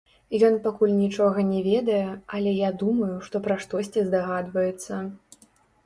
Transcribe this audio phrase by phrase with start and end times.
[0.47, 2.01] Ён пакуль нічога не ведае,
[2.39, 4.93] але я думаю, што пра штосьці здагадваецца.